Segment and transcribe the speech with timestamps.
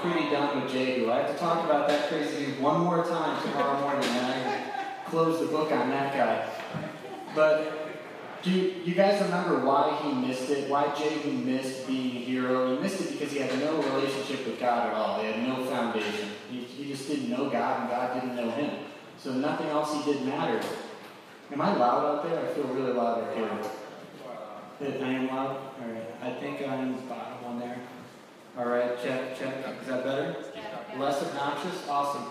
[0.00, 1.10] pretty done with Jehu.
[1.10, 5.04] I have to talk about that crazy dude one more time tomorrow morning, and I
[5.06, 6.48] close the book on that guy.
[7.34, 7.90] But
[8.42, 10.70] do you, you guys remember why he missed it?
[10.70, 12.74] Why Jehu missed being a hero?
[12.74, 15.20] He missed it because he had no relationship with God at all.
[15.20, 16.30] He had no foundation.
[16.50, 18.84] He, he just didn't know God, and God didn't know him.
[19.18, 20.64] So nothing else he did mattered.
[21.52, 22.38] Am I loud out there?
[22.40, 23.50] I feel really loud out here.
[24.80, 25.56] I am loud?
[25.56, 26.14] All right.
[26.22, 27.78] I think I'm the bottom one there.
[28.58, 29.54] All right, check, check.
[29.80, 30.36] Is that better?
[30.98, 31.88] Less obnoxious?
[31.88, 32.24] Awesome.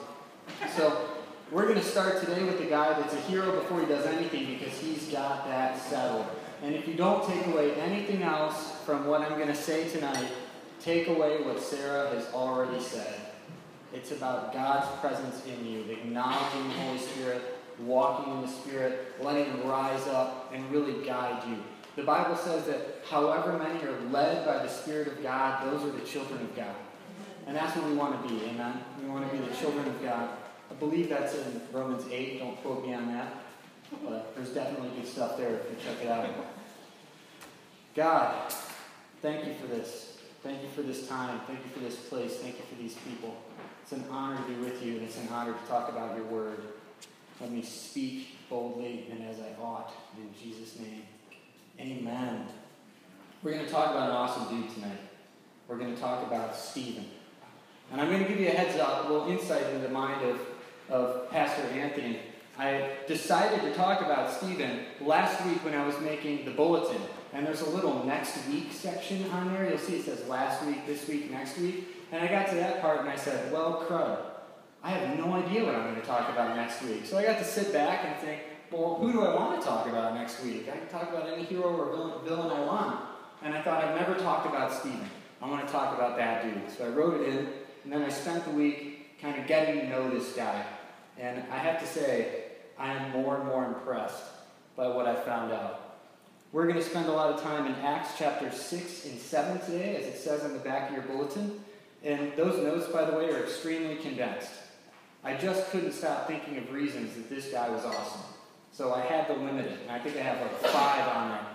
[0.76, 1.10] So,
[1.52, 4.58] we're going to start today with the guy that's a hero before he does anything
[4.58, 6.26] because he's got that settled.
[6.62, 10.28] And if you don't take away anything else from what I'm going to say tonight,
[10.82, 13.16] take away what Sarah has already said.
[13.94, 17.42] It's about God's presence in you, acknowledging the Holy Spirit,
[17.80, 21.58] walking in the Spirit, letting Him rise up and really guide you.
[22.00, 25.92] The Bible says that however many are led by the Spirit of God, those are
[25.92, 26.74] the children of God.
[27.46, 28.82] And that's what we want to be, amen?
[29.04, 30.30] We want to be the children of God.
[30.72, 32.40] I believe that's in Romans 8.
[32.40, 33.34] Don't quote me on that.
[34.02, 36.30] But there's definitely good stuff there if you check it out.
[37.96, 38.54] God,
[39.22, 40.20] thank you for this.
[40.42, 41.42] Thank you for this time.
[41.48, 42.38] Thank you for this place.
[42.38, 43.36] Thank you for these people.
[43.84, 46.28] It's an honor to be with you, and it's an honor to talk about your
[46.28, 46.62] word.
[47.42, 49.92] Let me speak boldly and as I ought.
[50.18, 51.04] In Jesus' name,
[51.80, 52.46] amen.
[53.42, 55.00] We're going to talk about an awesome dude tonight.
[55.68, 57.06] We're going to talk about Stephen.
[57.92, 60.24] And I'm going to give you a heads up, a little insight into the mind
[60.24, 60.40] of,
[60.90, 62.20] of Pastor Anthony.
[62.58, 67.02] I decided to talk about Stephen last week when I was making the bulletin.
[67.32, 69.70] And there's a little next week section on there.
[69.70, 71.88] You'll see it says last week, this week, next week.
[72.12, 74.18] And I got to that part and I said, well, crud.
[74.84, 77.06] I have no idea what I'm going to talk about next week.
[77.06, 79.88] So I got to sit back and think, well, who do I want to talk
[79.88, 80.70] about next week?
[80.72, 83.06] I can talk about any hero or villain, I want.
[83.42, 85.10] And I thought I've never talked about Stephen.
[85.42, 86.70] I want to talk about that dude.
[86.70, 87.38] So I wrote it in,
[87.84, 90.66] and then I spent the week kind of getting to know this guy.
[91.18, 92.44] And I have to say,
[92.78, 94.24] I am more and more impressed
[94.76, 95.98] by what I found out.
[96.52, 99.98] We're going to spend a lot of time in Acts chapter 6 and 7 today,
[99.98, 101.60] as it says on the back of your bulletin.
[102.04, 104.52] And those notes, by the way, are extremely condensed.
[105.24, 108.22] I just couldn't stop thinking of reasons that this guy was awesome.
[108.72, 111.46] So I had to limit it, and I think I have like five on there.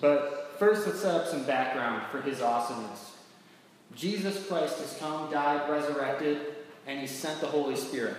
[0.00, 3.12] But first, let's set up some background for his awesomeness.
[3.94, 6.38] Jesus Christ has come, died, resurrected,
[6.86, 8.16] and he sent the Holy Spirit.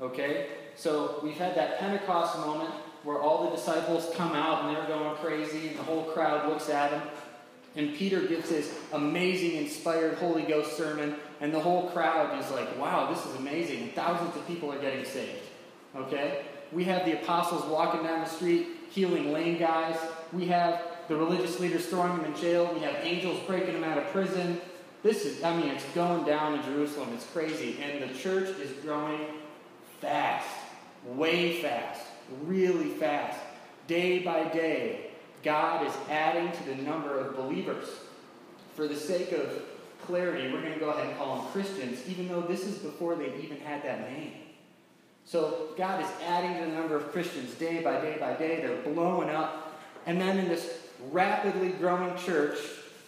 [0.00, 0.48] Okay?
[0.76, 2.70] So we've had that Pentecost moment
[3.02, 6.68] where all the disciples come out and they're going crazy, and the whole crowd looks
[6.68, 7.02] at him.
[7.76, 12.78] And Peter gives this amazing, inspired Holy Ghost sermon, and the whole crowd is like,
[12.78, 13.90] wow, this is amazing.
[13.94, 15.42] Thousands of people are getting saved.
[15.96, 16.44] Okay?
[16.72, 19.96] We have the apostles walking down the street, healing lame guys.
[20.32, 22.70] We have the religious leaders throwing them in jail.
[22.72, 24.60] We have angels breaking them out of prison.
[25.02, 27.10] This is, I mean, it's going down in Jerusalem.
[27.14, 27.78] It's crazy.
[27.82, 29.20] And the church is growing
[30.00, 30.46] fast,
[31.04, 32.02] way fast,
[32.44, 33.38] really fast.
[33.86, 35.10] Day by day,
[35.42, 37.88] God is adding to the number of believers.
[38.76, 39.62] For the sake of
[40.06, 43.16] clarity, we're going to go ahead and call them Christians, even though this is before
[43.16, 44.32] they even had that name.
[45.30, 48.62] So God is adding to the number of Christians day by day by day.
[48.62, 49.80] They're blowing up.
[50.04, 50.78] And then in this
[51.12, 52.58] rapidly growing church,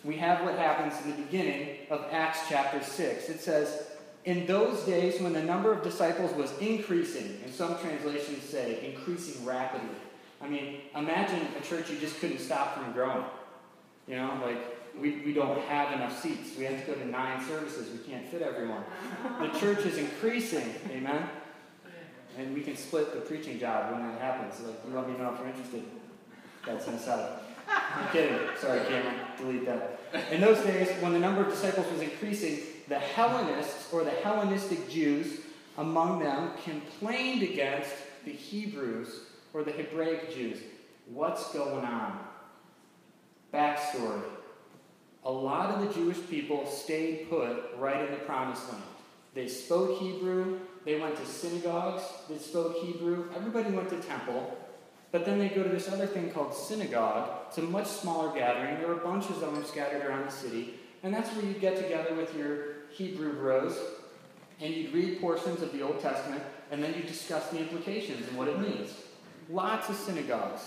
[0.04, 3.28] we have what happens in the beginning of Acts chapter 6.
[3.28, 3.88] It says,
[4.24, 9.44] In those days when the number of disciples was increasing, and some translations say increasing
[9.44, 9.96] rapidly.
[10.40, 13.24] I mean, imagine a church you just couldn't stop from growing.
[14.06, 14.58] You know, like
[14.96, 16.56] we, we don't have enough seats.
[16.56, 17.88] We have to go to nine services.
[17.90, 18.84] We can't fit everyone.
[19.40, 20.72] The church is increasing.
[20.88, 21.28] Amen?
[22.38, 24.60] And we can split the preaching job when that happens.
[24.60, 25.84] Like, you let me know if you're interested.
[26.66, 27.40] That's inside.
[27.68, 28.38] I'm kidding.
[28.58, 29.14] Sorry, Cameron.
[29.36, 30.00] Delete that.
[30.30, 34.88] In those days, when the number of disciples was increasing, the Hellenists, or the Hellenistic
[34.88, 35.40] Jews
[35.78, 37.90] among them, complained against
[38.24, 39.20] the Hebrews,
[39.54, 40.58] or the Hebraic Jews.
[41.06, 42.18] What's going on?
[43.52, 44.22] Backstory.
[45.24, 48.82] A lot of the Jewish people stayed put right in the promised land.
[49.34, 54.58] They spoke Hebrew, they went to synagogues that spoke Hebrew, everybody went to temple,
[55.12, 57.28] but then they go to this other thing called synagogue.
[57.48, 58.78] It's a much smaller gathering.
[58.78, 60.74] There were bunches of them scattered around the city.
[61.02, 63.78] And that's where you'd get together with your Hebrew bros
[64.60, 68.38] and you'd read portions of the Old Testament and then you'd discuss the implications and
[68.38, 68.94] what it means.
[69.50, 70.62] Lots of synagogues.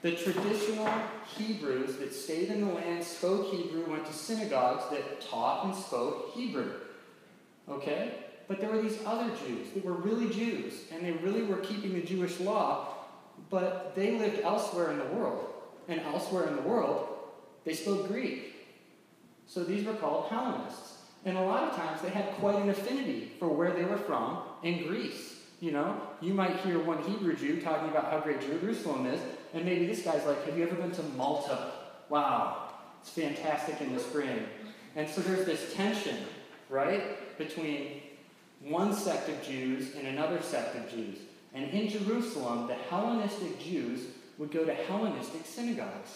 [0.00, 0.90] The traditional
[1.36, 6.32] Hebrews that stayed in the land, spoke Hebrew, went to synagogues that taught and spoke
[6.34, 6.72] Hebrew.
[7.68, 8.14] Okay?
[8.48, 11.94] But there were these other Jews that were really Jews, and they really were keeping
[11.94, 12.88] the Jewish law,
[13.50, 15.46] but they lived elsewhere in the world.
[15.88, 17.08] And elsewhere in the world,
[17.64, 18.54] they spoke Greek.
[19.46, 20.98] So these were called Hellenists.
[21.24, 24.38] And a lot of times they had quite an affinity for where they were from
[24.62, 25.36] in Greece.
[25.60, 29.20] You know, you might hear one Hebrew Jew talking about how great Jerusalem is,
[29.54, 31.70] and maybe this guy's like, Have you ever been to Malta?
[32.08, 34.44] Wow, it's fantastic in the spring.
[34.96, 36.16] And so there's this tension,
[36.68, 38.02] right, between
[38.64, 41.18] one sect of Jews and another sect of Jews.
[41.54, 44.06] And in Jerusalem, the Hellenistic Jews
[44.38, 46.10] would go to Hellenistic synagogues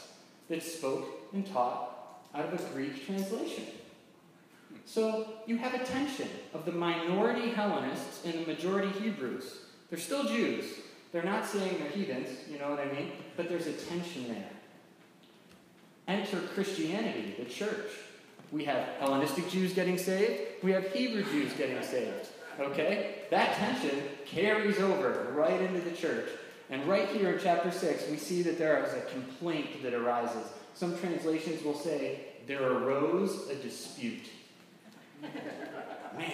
[0.49, 3.65] that spoke and taught out of a Greek translation.
[4.85, 9.59] So you have a tension of the minority Hellenists and the majority Hebrews.
[9.91, 10.65] They're still Jews.
[11.13, 13.13] They're not saying they're heathens, you know what I mean?
[13.37, 14.51] But there's a tension there.
[16.09, 17.91] Enter Christianity, the church.
[18.53, 22.29] We have Hellenistic Jews getting saved, we have Hebrew Jews getting saved.
[22.59, 23.23] Okay?
[23.31, 26.29] That tension carries over right into the church.
[26.71, 30.53] And right here in chapter 6, we see that there is a complaint that arises.
[30.75, 34.27] Some translations will say, there arose a dispute.
[35.23, 36.33] Man,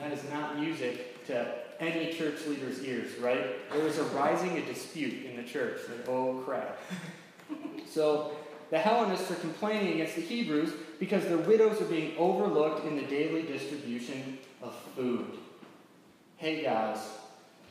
[0.00, 3.70] that is not music to any church leader's ears, right?
[3.70, 5.80] There was arising a dispute in the church.
[5.88, 6.78] Like, oh crap.
[7.90, 8.36] So
[8.70, 13.04] the Hellenists are complaining against the Hebrews because their widows are being overlooked in the
[13.04, 15.38] daily distribution of food.
[16.36, 16.98] Hey guys,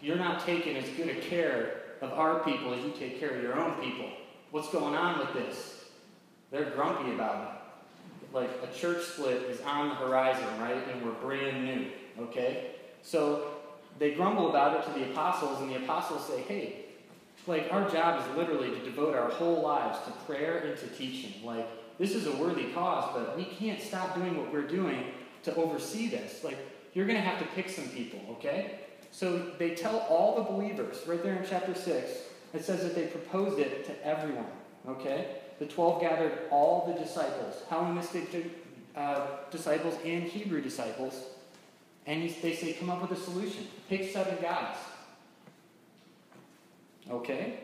[0.01, 3.41] you're not taking as good a care of our people as you take care of
[3.41, 4.09] your own people.
[4.51, 5.85] What's going on with this?
[6.51, 7.63] They're grumpy about it
[8.33, 10.81] like a church split is on the horizon, right?
[10.91, 11.87] And we're brand new,
[12.19, 12.71] okay?
[13.03, 13.51] So
[13.99, 16.77] they grumble about it to the apostles, and the apostles say, hey,
[17.45, 21.45] like our job is literally to devote our whole lives to prayer and to teaching.
[21.45, 21.67] Like,
[21.99, 25.11] this is a worthy cause, but we can't stop doing what we're doing
[25.43, 26.43] to oversee this.
[26.43, 26.57] Like,
[26.93, 28.79] you're going to have to pick some people, okay?
[29.11, 32.11] So they tell all the believers, right there in chapter 6,
[32.53, 34.45] it says that they proposed it to everyone,
[34.87, 35.37] okay?
[35.59, 38.51] the 12 gathered all the disciples, Hellenistic
[38.95, 41.23] uh, disciples and Hebrew disciples,
[42.05, 43.65] and they say, come up with a solution.
[43.87, 44.75] Pick seven guys.
[47.09, 47.59] Okay?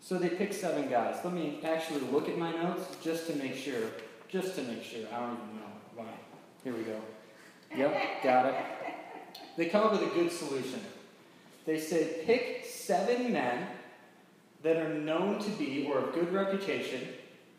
[0.00, 1.16] So they pick seven guys.
[1.24, 3.90] Let me actually look at my notes just to make sure.
[4.28, 5.04] Just to make sure.
[5.12, 6.06] I don't even know why.
[6.62, 7.00] Here we go.
[7.74, 8.54] Yep, got it.
[9.56, 10.80] They come up with a good solution.
[11.64, 13.66] They say, pick seven men
[14.62, 17.08] that are known to be or of good reputation,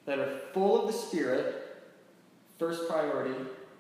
[0.06, 1.76] that are full of the Spirit,
[2.58, 3.36] first priority,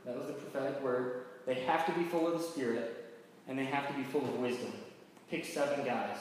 [0.05, 1.25] that was the prophetic word.
[1.45, 3.13] They have to be full of the Spirit,
[3.47, 4.73] and they have to be full of wisdom.
[5.29, 6.17] Pick seven guys.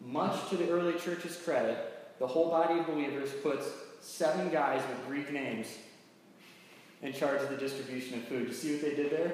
[0.00, 1.78] Much to the early church's credit,
[2.18, 3.66] the whole body of believers puts
[4.00, 5.68] seven guys with Greek names
[7.02, 8.48] in charge of the distribution of food.
[8.48, 9.32] You see what they did there?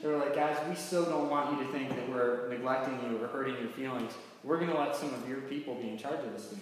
[0.00, 3.22] They were like, guys, we so don't want you to think that we're neglecting you
[3.22, 4.12] or hurting your feelings.
[4.44, 6.60] We're going to let some of your people be in charge of this thing.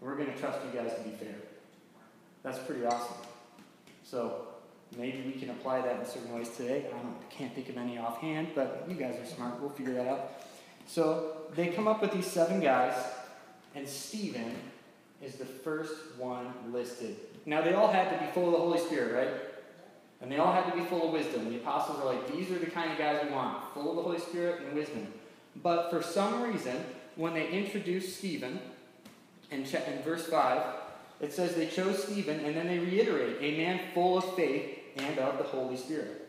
[0.00, 1.34] We're going to trust you guys to be fair.
[2.42, 3.16] That's pretty awesome.
[4.02, 4.46] So
[4.96, 6.86] maybe we can apply that in certain ways today.
[6.88, 9.60] I don't, can't think of any offhand, but you guys are smart.
[9.60, 10.32] We'll figure that out.
[10.86, 12.94] So they come up with these seven guys,
[13.74, 14.56] and Stephen
[15.22, 17.16] is the first one listed.
[17.44, 19.49] Now they all had to be full of the Holy Spirit, right?
[20.20, 21.48] And they all had to be full of wisdom.
[21.50, 24.02] The apostles are like, these are the kind of guys we want, full of the
[24.02, 25.06] Holy Spirit and wisdom.
[25.62, 26.76] But for some reason,
[27.16, 28.60] when they introduce Stephen,
[29.50, 30.62] in, in verse 5,
[31.20, 35.18] it says they chose Stephen, and then they reiterate, a man full of faith and
[35.18, 36.28] of the Holy Spirit.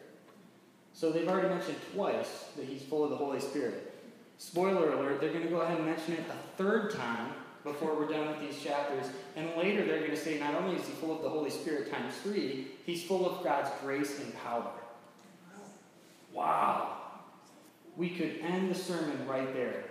[0.93, 3.93] So they've already mentioned twice that he's full of the Holy Spirit.
[4.37, 8.07] Spoiler alert, they're going to go ahead and mention it a third time before we're
[8.07, 9.05] done with these chapters.
[9.35, 11.91] And later they're going to say not only is he full of the Holy Spirit
[11.91, 14.71] times three, he's full of God's grace and power.
[16.33, 16.97] Wow.
[17.97, 19.83] We could end the sermon right there.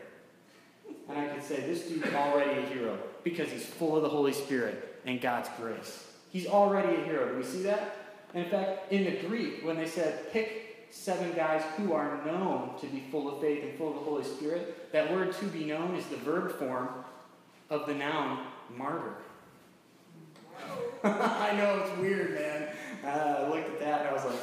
[1.09, 4.33] And I could say, this dude's already a hero because he's full of the Holy
[4.33, 6.07] Spirit and God's grace.
[6.31, 7.31] He's already a hero.
[7.31, 7.97] Do we see that?
[8.35, 12.87] in fact, in the Greek, when they said, pick seven guys who are known to
[12.87, 15.95] be full of faith and full of the Holy Spirit, that word to be known
[15.97, 16.89] is the verb form
[17.71, 18.47] of the noun
[18.77, 19.15] martyr.
[21.05, 22.69] I know it's weird, man.
[23.05, 24.41] Uh, I looked at that and I was like,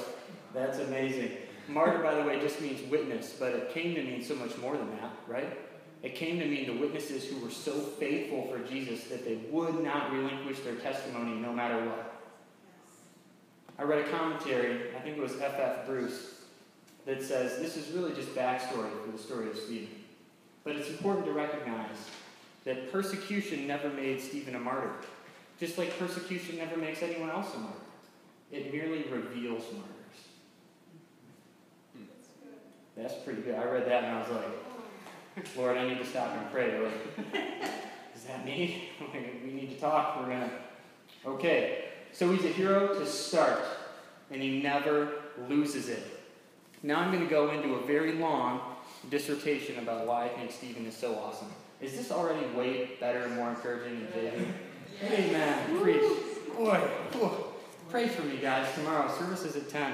[0.53, 1.31] that's amazing.
[1.67, 4.77] Martyr, by the way, just means witness, but it came to mean so much more
[4.77, 5.59] than that, right?
[6.01, 9.83] It came to mean the witnesses who were so faithful for Jesus that they would
[9.83, 12.13] not relinquish their testimony no matter what.
[13.77, 15.59] I read a commentary, I think it was F.F.
[15.59, 15.85] F.
[15.85, 16.35] Bruce,
[17.05, 19.89] that says this is really just backstory for the story of Stephen.
[20.63, 21.95] But it's important to recognize
[22.67, 24.91] that persecution never made Stephen a martyr,
[25.57, 27.79] just like persecution never makes anyone else a martyr.
[28.51, 29.93] It merely reveals martyrs.
[32.97, 33.55] That's pretty good.
[33.55, 36.77] I read that and I was like, Lord, I need to stop and pray.
[36.77, 36.93] Like,
[38.15, 38.89] is that me?
[39.45, 40.19] we need to talk.
[40.19, 40.49] We're to.
[41.25, 41.85] Okay.
[42.11, 43.63] So he's a hero to start.
[44.29, 45.11] and he never
[45.47, 46.03] loses it.
[46.83, 48.59] Now I'm going to go into a very long
[49.09, 51.51] dissertation about why I think Stephen is so awesome.
[51.79, 54.53] Is this already way better and more encouraging than David?
[55.03, 55.79] Amen.
[55.79, 56.01] Preach.
[56.55, 56.81] Boy,
[57.89, 58.73] pray for me, guys.
[58.73, 59.93] Tomorrow, service is at 10.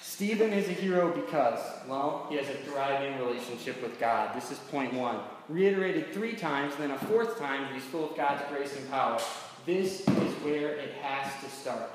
[0.00, 4.34] Stephen is a hero because, well, he has a thriving relationship with God.
[4.36, 5.20] This is point one.
[5.48, 9.20] Reiterated three times, then a fourth time, he's full of God's grace and power.
[9.64, 11.94] This is where it has to start.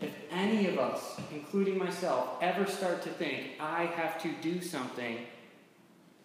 [0.00, 5.18] If any of us, including myself, ever start to think, I have to do something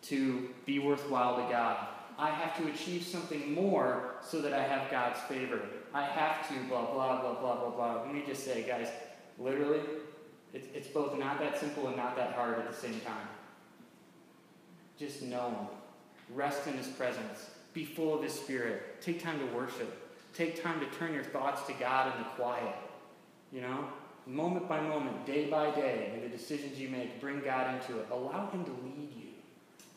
[0.03, 4.91] to be worthwhile to God, I have to achieve something more so that I have
[4.91, 5.59] God's favor.
[5.93, 8.01] I have to, blah, blah, blah, blah, blah, blah.
[8.03, 8.87] Let me just say, guys,
[9.39, 9.81] literally,
[10.53, 13.27] it's, it's both not that simple and not that hard at the same time.
[14.97, 16.35] Just know Him.
[16.35, 17.49] Rest in His presence.
[17.73, 19.01] Be full of His Spirit.
[19.01, 19.97] Take time to worship.
[20.33, 22.75] Take time to turn your thoughts to God in the quiet.
[23.51, 23.87] You know?
[24.27, 28.07] Moment by moment, day by day, in the decisions you make, bring God into it.
[28.11, 29.20] Allow Him to lead you.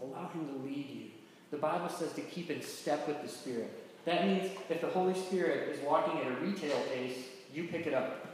[0.04, 1.10] Allow Him to lead you.
[1.50, 3.70] The Bible says to keep in step with the Spirit.
[4.04, 7.16] That means if the Holy Spirit is walking at a retail pace,
[7.52, 8.26] you pick it up.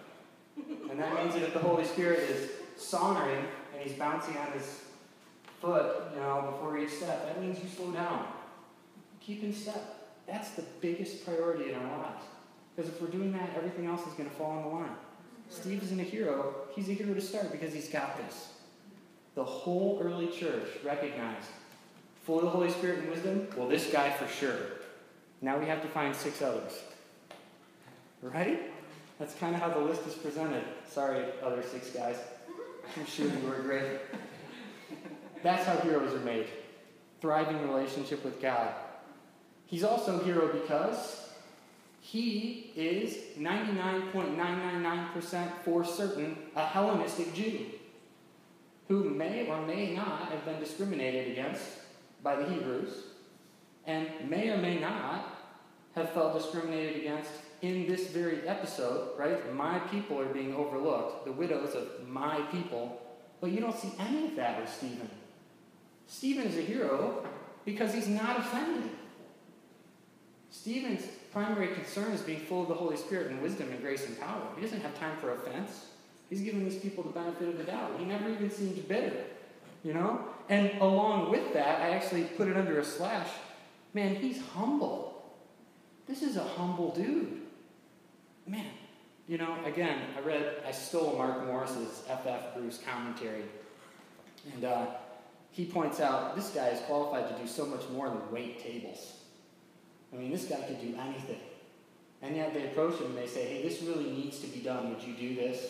[0.91, 4.81] And that means that if the Holy Spirit is sauntering and he's bouncing on his
[5.61, 8.27] foot, you know, before each step, that means you slow down.
[9.21, 10.17] Keep in step.
[10.27, 12.25] That's the biggest priority in our lives.
[12.75, 14.97] Because if we're doing that, everything else is going to fall on the line.
[15.49, 16.55] Steve isn't a hero.
[16.75, 18.53] He's a hero to start because he's got this.
[19.35, 21.49] The whole early church recognized
[22.23, 23.49] full of the Holy Spirit and wisdom?
[23.57, 24.57] Well, this guy for sure.
[25.41, 26.79] Now we have to find six others.
[28.23, 28.71] Right?
[29.19, 30.62] That's kind of how the list is presented.
[30.89, 32.17] Sorry, other six guys.
[32.97, 33.99] I'm sure you were great.
[35.43, 36.47] That's how heroes are made.
[37.21, 38.73] Thriving relationship with God.
[39.67, 41.29] He's also a hero because
[42.00, 47.67] he is 99.999% for certain a Hellenistic Jew
[48.89, 51.62] who may or may not have been discriminated against
[52.23, 53.05] by the Hebrews
[53.87, 55.37] and may or may not
[55.95, 57.31] have felt discriminated against
[57.62, 59.53] in this very episode, right?
[59.55, 63.03] My people are being overlooked, the widows of my people.
[63.41, 65.11] But you don't see any of that with Stephen.
[66.07, 67.27] Stephen is a hero
[67.65, 68.91] because he's not offended.
[70.50, 74.19] Stephen's primary concern is being full of the Holy Spirit and wisdom and grace and
[74.19, 74.43] power.
[74.57, 75.87] He doesn't have time for offense.
[76.29, 77.93] He's giving these people the benefit of the doubt.
[77.99, 79.25] He never even seemed bitter,
[79.85, 80.25] you know?
[80.49, 83.29] And along with that, I actually put it under a slash.
[83.95, 85.25] Man, he's humble.
[86.07, 87.43] This is a humble dude.
[88.47, 88.67] Man,
[89.29, 92.55] you know, again, I read, I stole Mark Morris's F.F.
[92.55, 93.45] Bruce commentary.
[94.53, 94.87] And uh,
[95.53, 99.19] he points out this guy is qualified to do so much more than wait tables.
[100.13, 101.41] I mean, this guy could do anything.
[102.23, 104.91] And yet they approach him and they say, hey, this really needs to be done.
[104.91, 105.65] Would you do this?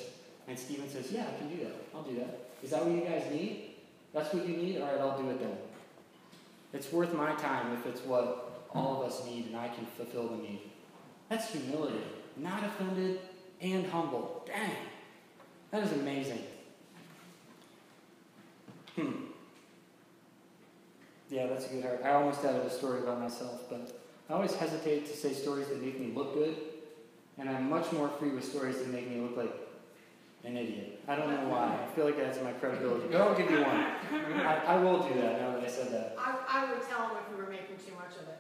[0.49, 1.75] And Stephen says, yeah, I can do that.
[1.95, 2.50] I'll do that.
[2.62, 3.70] Is that what you guys need?
[4.12, 4.81] That's what you need?
[4.81, 5.57] All right, I'll do it then.
[6.73, 10.29] It's worth my time if it's what all of us need and I can fulfill
[10.29, 10.61] the need.
[11.29, 12.02] That's humility.
[12.37, 13.21] Not offended
[13.61, 14.45] and humble.
[14.47, 14.71] Dang.
[15.71, 16.43] That is amazing.
[18.97, 19.12] Hmm.
[21.31, 22.00] Yeah, that's a good heart.
[22.05, 25.81] I almost added a story about myself, but I always hesitate to say stories that
[25.81, 26.57] make me look good,
[27.38, 29.70] and I'm much more free with stories that make me look like
[30.44, 31.02] an idiot.
[31.06, 31.78] I don't know why.
[31.82, 33.09] I feel like that's my credibility.
[33.11, 33.85] But I'll give you one.
[34.40, 36.16] I, I will do that now that I said that.
[36.18, 38.38] I, I would tell him if we were making too much of it.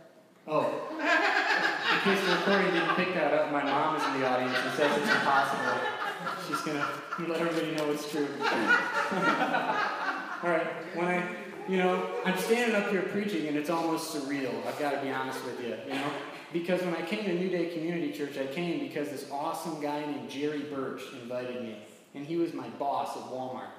[0.48, 0.64] Oh.
[0.96, 4.72] In case the recording didn't pick that up, my mom is in the audience and
[4.74, 5.80] says it's impossible.
[6.48, 8.28] She's going to let everybody know it's true.
[10.42, 10.66] All right.
[10.94, 11.28] When I,
[11.68, 14.66] you know, I'm standing up here preaching and it's almost surreal.
[14.66, 16.10] I've got to be honest with you, you know?
[16.52, 20.00] Because when I came to New Day Community Church, I came because this awesome guy
[20.00, 21.76] named Jerry Birch invited me
[22.14, 23.70] and he was my boss at Walmart.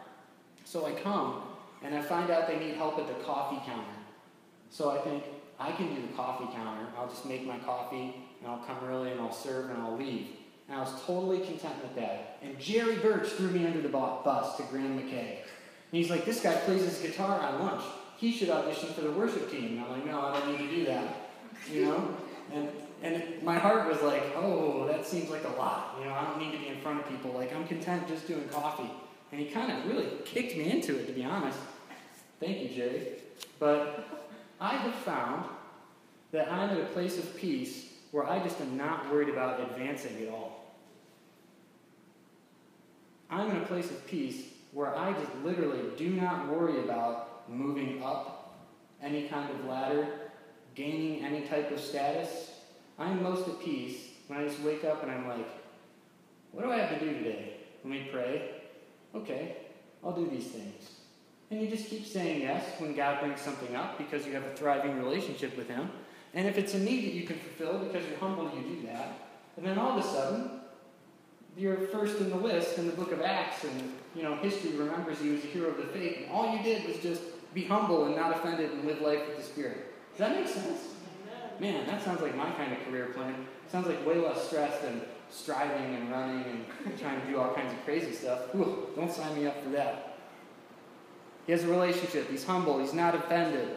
[0.64, 1.44] So I come,
[1.84, 3.84] and I find out they need help at the coffee counter.
[4.70, 5.24] So I think,
[5.60, 6.88] I can do the coffee counter.
[6.98, 10.28] I'll just make my coffee, and I'll come early, and I'll serve, and I'll leave.
[10.68, 12.40] And I was totally content with that.
[12.42, 15.40] And Jerry Birch threw me under the bus to Graham McKay.
[15.92, 17.84] And he's like, this guy plays his guitar on lunch.
[18.18, 19.78] He should audition for the worship team.
[19.78, 21.30] And I'm like, no, I don't need to do that.
[21.70, 22.18] You know?
[22.54, 22.70] And
[23.02, 25.96] and my heart was like, oh, that seems like a lot.
[26.00, 27.32] You know, I don't need to be in front of people.
[27.32, 28.90] Like, I'm content just doing coffee.
[29.32, 31.58] And he kind of really kicked me into it, to be honest.
[32.40, 33.08] Thank you, Jerry.
[33.60, 34.08] But
[34.60, 35.46] I have found
[36.32, 40.22] that I'm at a place of peace where I just am not worried about advancing
[40.22, 40.76] at all.
[43.30, 44.44] I'm in a place of peace
[44.74, 48.60] where I just literally do not worry about moving up
[49.02, 50.08] any kind of ladder,
[50.76, 52.52] gaining any type of status.
[53.02, 55.48] I'm most at peace when I just wake up and I'm like,
[56.52, 57.54] What do I have to do today?
[57.84, 58.52] Let me pray.
[59.16, 59.58] Okay,
[60.04, 60.92] I'll do these things.
[61.50, 64.54] And you just keep saying yes when God brings something up because you have a
[64.56, 65.90] thriving relationship with Him.
[66.36, 69.14] And if it's a need that you can fulfill because you're humble, you do that.
[69.58, 70.52] And then all of a sudden,
[71.58, 75.22] you're first in the list in the book of Acts, and you know history remembers
[75.22, 76.20] you as a hero of the faith.
[76.20, 77.22] And all you did was just
[77.54, 79.92] be humble and not offended and live life with the Spirit.
[80.12, 80.80] Does that make sense?
[81.62, 83.46] Man, that sounds like my kind of career plan.
[83.72, 85.00] Sounds like way less stress than
[85.30, 88.54] striving and running and trying to do all kinds of crazy stuff.
[88.56, 90.18] Ooh, don't sign me up for that.
[91.46, 92.32] He has a relationship.
[92.32, 92.80] He's humble.
[92.80, 93.70] He's not offended.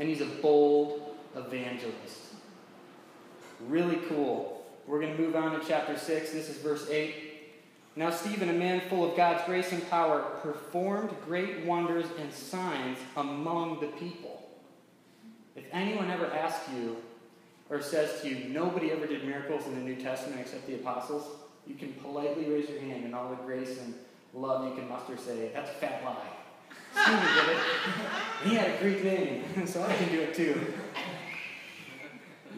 [0.00, 2.34] And he's a bold evangelist.
[3.68, 4.66] Really cool.
[4.88, 6.32] We're going to move on to chapter 6.
[6.32, 7.14] This is verse 8.
[7.94, 12.98] Now, Stephen, a man full of God's grace and power, performed great wonders and signs
[13.16, 14.41] among the people.
[15.72, 16.96] Anyone ever asks you
[17.70, 21.26] or says to you, nobody ever did miracles in the New Testament except the apostles,
[21.66, 23.94] you can politely raise your hand in all the grace and
[24.34, 26.16] love you can muster say, that's a fat lie.
[26.92, 27.62] Stephen did it.
[28.44, 30.74] he had a Greek name, so I can do it too.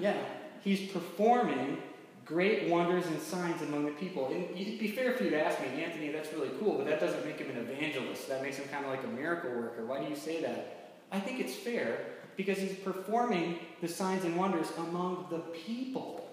[0.01, 0.17] Yeah,
[0.63, 1.79] he's performing
[2.25, 4.33] great wonders and signs among the people.
[4.33, 6.99] And it'd be fair for you to ask me, Anthony, that's really cool, but that
[6.99, 8.29] doesn't make him an evangelist.
[8.29, 9.85] That makes him kind of like a miracle worker.
[9.85, 10.95] Why do you say that?
[11.13, 12.01] I think it's fair
[12.37, 16.29] because he's performing the signs and wonders among the people.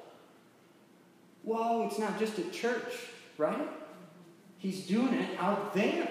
[1.44, 2.94] Whoa, it's not just at church,
[3.38, 3.68] right?
[4.58, 6.08] He's doing it out there.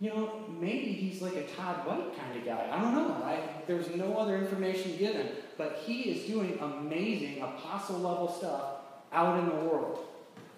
[0.00, 2.68] You know, maybe he's like a Todd White kind of guy.
[2.70, 3.24] I don't know.
[3.24, 5.28] I, there's no other information given.
[5.56, 8.62] But he is doing amazing apostle level stuff
[9.12, 10.00] out in the world.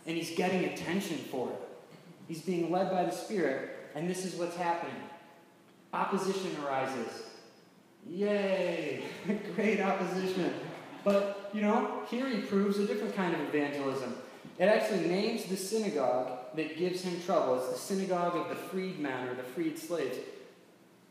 [0.07, 1.61] And he's getting attention for it.
[2.27, 5.03] He's being led by the Spirit, and this is what's happening.
[5.93, 7.28] Opposition arises.
[8.09, 9.03] Yay!
[9.55, 10.53] Great opposition.
[11.05, 14.17] But, you know, here he proves a different kind of evangelism.
[14.59, 17.57] It actually names the synagogue that gives him trouble.
[17.57, 20.19] It's the synagogue of the freedmen or the freed slaves.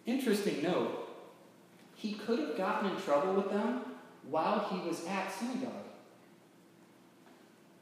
[0.06, 1.08] Interesting note
[1.96, 3.82] he could have gotten in trouble with them
[4.30, 5.72] while he was at synagogue.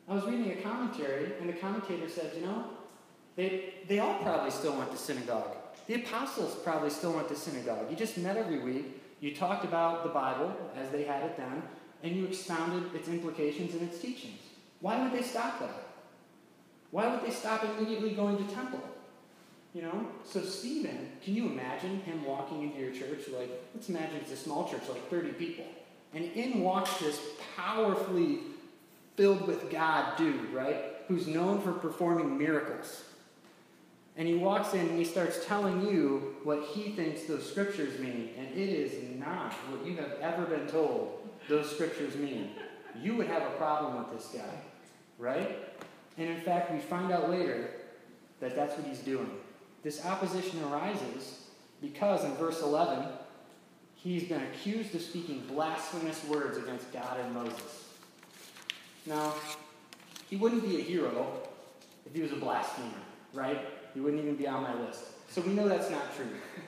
[0.08, 2.66] I was reading a commentary, and the commentator said, you know,
[3.36, 5.58] they, they all probably still went to synagogue.
[5.88, 7.90] The apostles probably still went to synagogue.
[7.90, 11.64] You just met every week, you talked about the Bible as they had it then,
[12.04, 14.40] and you expounded its implications and its teachings.
[14.82, 15.88] Why would they stop that?
[16.92, 18.82] Why would they stop immediately going to temple?
[19.74, 20.08] You know?
[20.24, 23.28] So Stephen, can you imagine him walking into your church?
[23.36, 25.66] Like, let's imagine it's a small church, like 30 people.
[26.14, 27.20] And in walks this
[27.58, 28.42] powerfully
[29.16, 30.78] filled with God dude, right?
[31.08, 33.06] Who's known for performing miracles.
[34.18, 38.30] And he walks in and he starts telling you what he thinks those scriptures mean.
[38.38, 38.94] And it is
[39.26, 42.52] not what you have ever been told those scriptures mean.
[43.02, 44.56] You would have a problem with this guy,
[45.18, 45.60] right?
[46.18, 47.70] And in fact, we find out later
[48.40, 49.30] that that's what he's doing.
[49.84, 51.42] This opposition arises
[51.82, 53.06] because in verse 11,
[53.96, 57.90] he's been accused of speaking blasphemous words against God and Moses.
[59.06, 59.34] Now,
[60.30, 61.42] he wouldn't be a hero
[62.06, 62.88] if he was a blasphemer,
[63.34, 63.60] right?
[63.94, 65.04] He wouldn't even be on my list.
[65.30, 66.26] So we know that's not true.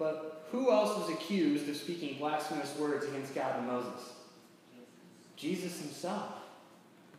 [0.00, 4.14] But who else was accused of speaking blasphemous words against God and Moses?
[5.36, 6.32] Jesus himself.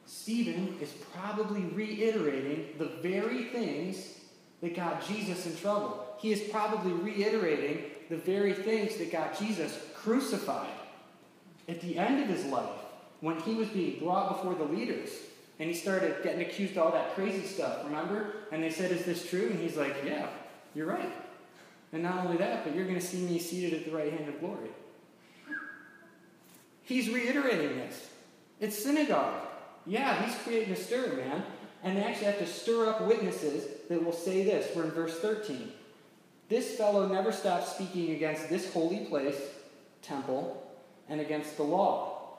[0.07, 4.15] Stephen is probably reiterating the very things
[4.61, 6.07] that got Jesus in trouble.
[6.19, 10.73] He is probably reiterating the very things that got Jesus crucified.
[11.69, 12.79] At the end of his life,
[13.19, 15.11] when he was being brought before the leaders,
[15.59, 18.37] and he started getting accused of all that crazy stuff, remember?
[18.51, 19.49] And they said, Is this true?
[19.51, 20.27] And he's like, Yeah,
[20.73, 21.11] you're right.
[21.93, 24.29] And not only that, but you're going to see me seated at the right hand
[24.29, 24.69] of glory.
[26.83, 28.09] He's reiterating this.
[28.59, 29.47] It's synagogue.
[29.85, 31.43] Yeah, he's creating a stir, man.
[31.83, 34.75] And they actually have to stir up witnesses that will say this.
[34.75, 35.71] We're in verse 13.
[36.47, 39.39] This fellow never stopped speaking against this holy place,
[40.01, 40.69] temple,
[41.09, 42.37] and against the law.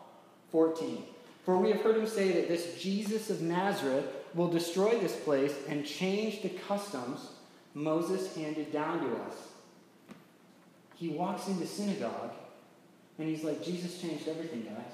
[0.51, 1.03] 14.
[1.45, 5.55] For we have heard him say that this Jesus of Nazareth will destroy this place
[5.69, 7.31] and change the customs
[7.75, 9.35] Moses handed down to us.
[10.97, 12.33] He walks into synagogue
[13.19, 14.93] and he's like, Jesus changed everything, guys.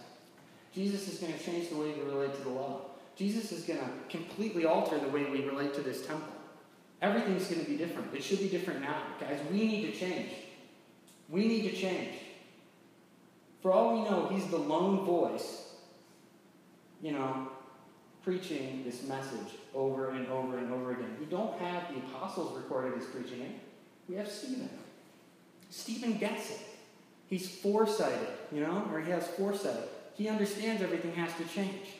[0.74, 2.82] Jesus is going to change the way we relate to the law.
[3.16, 6.32] Jesus is going to completely alter the way we relate to this temple.
[7.02, 8.14] Everything's going to be different.
[8.14, 9.02] It should be different now.
[9.20, 10.30] Guys, we need to change.
[11.28, 12.14] We need to change.
[13.60, 15.64] For all we know, he's the lone voice,
[17.02, 17.47] you know,
[18.28, 21.16] preaching this message over and over and over again.
[21.18, 23.52] We don't have the apostles recorded as preaching it.
[24.06, 24.68] We have Stephen.
[25.70, 26.60] Stephen gets it.
[27.30, 29.80] He's foresighted, you know, or he has foresight.
[30.14, 31.94] He understands everything has to change.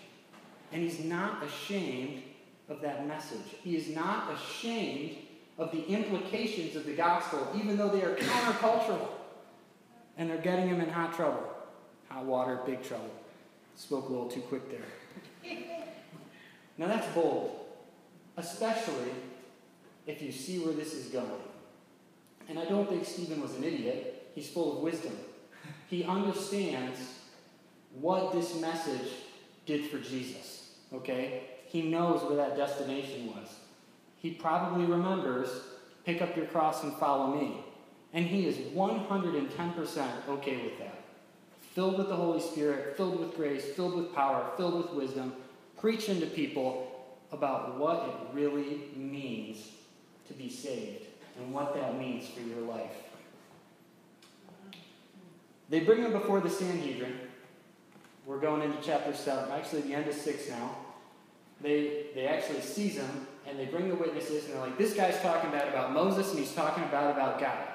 [0.70, 2.22] And he's not ashamed
[2.68, 3.54] of that message.
[3.62, 5.16] He is not ashamed
[5.56, 9.08] of the implications of the gospel, even though they are countercultural.
[10.18, 11.54] And they're getting him in hot trouble.
[12.10, 13.14] Hot water, big trouble.
[13.76, 15.54] Spoke a little too quick there.
[16.78, 17.66] Now that's bold,
[18.36, 19.10] especially
[20.06, 21.28] if you see where this is going.
[22.48, 24.30] And I don't think Stephen was an idiot.
[24.34, 25.12] He's full of wisdom.
[25.88, 26.98] He understands
[28.00, 29.10] what this message
[29.66, 30.70] did for Jesus.
[30.94, 31.42] Okay?
[31.66, 33.48] He knows where that destination was.
[34.16, 35.50] He probably remembers
[36.04, 37.62] pick up your cross and follow me.
[38.14, 41.04] And he is 110% okay with that.
[41.74, 45.34] Filled with the Holy Spirit, filled with grace, filled with power, filled with wisdom,
[45.80, 49.70] preaching to people about what it really means
[50.26, 51.04] to be saved
[51.38, 52.92] and what that means for your life.
[55.68, 57.18] They bring him before the Sanhedrin.
[58.24, 60.76] We're going into chapter 7, actually, the end of 6 now.
[61.60, 65.20] They, they actually seize him and they bring the witnesses and they're like, this guy's
[65.20, 67.66] talking bad about Moses and he's talking bad about God.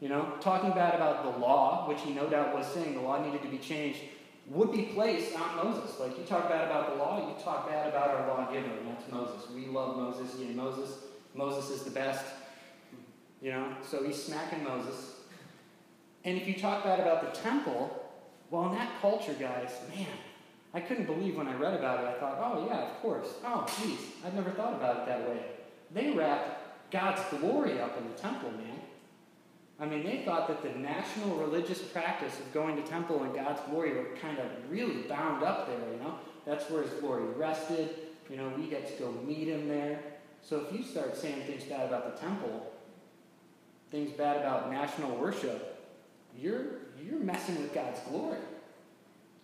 [0.00, 3.24] You know, talking bad about the law, which he no doubt was saying the law
[3.24, 4.00] needed to be changed,
[4.48, 5.98] would be placed on Moses.
[5.98, 9.10] Like you talk bad about the law, you talk bad about our lawgiver, and that's
[9.10, 9.50] Moses.
[9.50, 10.98] We love Moses, yeah, Moses.
[11.34, 12.24] Moses is the best.
[13.42, 15.16] You know, so he's smacking Moses.
[16.24, 18.02] And if you talk bad about the temple,
[18.50, 20.06] well, in that culture, guys, man,
[20.74, 22.06] I couldn't believe when I read about it.
[22.08, 23.28] I thought, oh, yeah, of course.
[23.44, 25.40] Oh, geez, I'd never thought about it that way.
[25.92, 28.80] They wrapped God's glory up in the temple, man.
[29.78, 33.60] I mean, they thought that the national religious practice of going to temple and God's
[33.68, 36.14] glory were kind of really bound up there, you know?
[36.46, 37.90] That's where his glory rested.
[38.30, 40.00] You know, we get to go meet him there.
[40.42, 42.72] So if you start saying things bad about the temple,
[43.90, 45.84] things bad about national worship,
[46.38, 46.64] you're
[47.02, 48.38] you're messing with God's glory.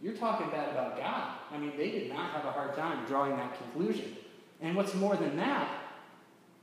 [0.01, 1.33] You're talking bad about God.
[1.53, 4.17] I mean, they did not have a hard time drawing that conclusion.
[4.61, 5.69] And what's more than that,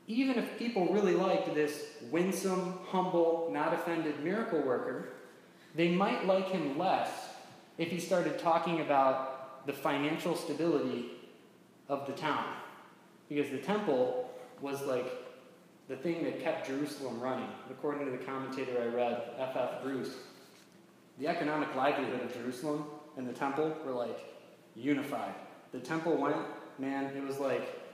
[0.10, 5.10] even if people really liked this winsome, humble, not offended miracle worker,
[5.76, 7.10] they might like him less
[7.78, 11.12] if he started talking about the financial stability
[11.88, 12.43] of the town.
[13.30, 15.06] Because the temple was like
[15.88, 19.56] the thing that kept Jerusalem running, according to the commentator I read, F.
[19.56, 19.84] F.
[19.84, 20.15] Bruce.
[21.19, 24.26] The economic livelihood of Jerusalem and the temple were like
[24.76, 25.36] unified.
[25.72, 26.38] The temple went,
[26.80, 27.88] man, it was like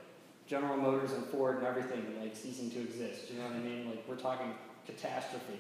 [0.48, 3.32] General Motors and Ford and everything like ceasing to exist.
[3.32, 3.90] You know what I mean?
[3.90, 4.54] Like we're talking
[4.86, 5.60] catastrophe.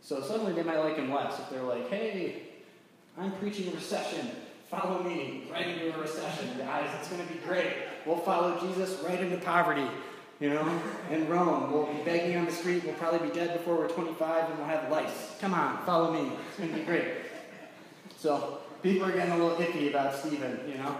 [0.00, 2.42] So suddenly they might like him less if they're like, hey,
[3.18, 4.30] I'm preaching a recession.
[4.70, 6.90] Follow me right into a recession, guys.
[6.98, 7.72] It's going to be great.
[8.06, 9.86] We'll follow Jesus right into poverty,
[10.40, 11.72] you know, in Rome.
[11.72, 12.84] We'll be begging on the street.
[12.84, 15.36] We'll probably be dead before we're 25 and we'll have lice.
[15.40, 16.32] Come on, follow me.
[16.48, 17.08] It's going to be great.
[18.16, 20.96] So people are getting a little iffy about Stephen, you know.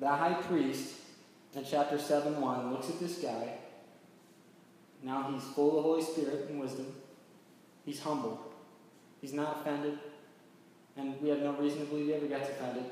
[0.00, 0.96] The high priest
[1.54, 3.54] in chapter 7 1 looks at this guy.
[5.02, 6.86] Now he's full of the Holy Spirit and wisdom.
[7.84, 8.40] He's humble.
[9.20, 9.98] He's not offended.
[10.96, 12.84] And we have no reason to believe he ever gets offended.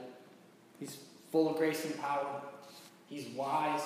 [0.79, 0.99] He's
[1.31, 2.42] full of grace and power.
[3.09, 3.83] He's wise.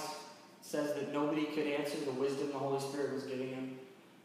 [0.62, 3.78] Says that nobody could answer the wisdom the Holy Spirit was giving him.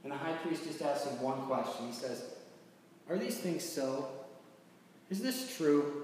[0.03, 1.87] And the high priest just asks him one question.
[1.87, 2.23] He says,
[3.09, 4.07] Are these things so?
[5.09, 6.03] Is this true?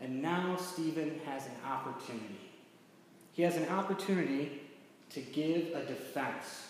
[0.00, 2.39] And now Stephen has an opportunity.
[3.32, 4.62] He has an opportunity
[5.10, 6.66] to give a defense.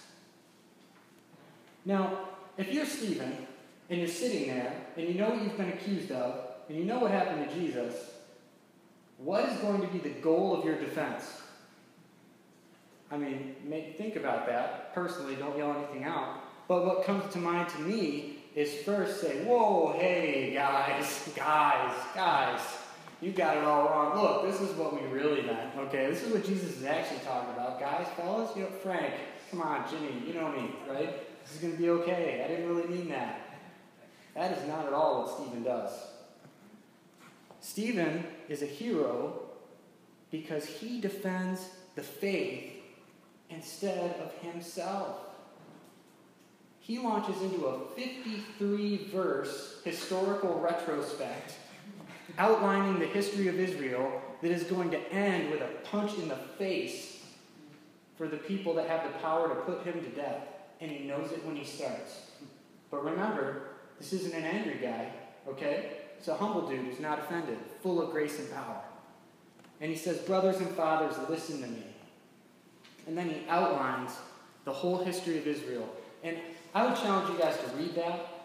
[1.85, 3.47] Now, if you're Stephen
[3.89, 6.99] and you're sitting there and you know what you've been accused of and you know
[6.99, 7.95] what happened to Jesus,
[9.19, 11.41] what is going to be the goal of your defense?
[13.11, 13.57] I mean,
[13.99, 14.95] think about that.
[14.95, 16.41] Personally, don't yell anything out.
[16.69, 22.61] But what comes to mind to me is first say, Whoa, hey, guys, guys, guys,
[23.21, 24.21] you got it all wrong.
[24.21, 25.77] Look, this is what we really meant.
[25.77, 27.79] Okay, this is what Jesus is actually talking about.
[27.79, 29.13] Guys, fellas, you know, Frank,
[29.51, 31.45] come on, Jimmy, you know me, right?
[31.45, 32.43] This is going to be okay.
[32.45, 33.41] I didn't really mean that.
[34.35, 35.91] That is not at all what Stephen does.
[37.61, 39.43] Stephen is a hero
[40.31, 42.73] because he defends the faith
[43.51, 45.19] instead of himself.
[46.79, 51.55] He launches into a 53 verse historical retrospect
[52.39, 56.37] outlining the history of Israel that is going to end with a punch in the
[56.59, 57.19] face
[58.17, 60.43] for the people that have the power to put him to death.
[60.81, 62.31] And he knows it when he starts.
[62.91, 65.13] But remember, this isn't an angry guy,
[65.47, 65.93] okay?
[66.19, 68.81] It's a humble dude who's not offended, full of grace and power.
[69.81, 71.85] And he says, Brothers and fathers, listen to me.
[73.07, 74.13] And then he outlines
[74.65, 75.89] the whole history of Israel.
[76.23, 76.37] And
[76.75, 78.40] I would challenge you guys to read that.